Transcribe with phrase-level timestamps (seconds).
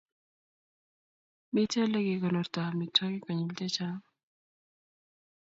[1.53, 4.01] Mitei Ole kekonortoi amitwogik konyil chechang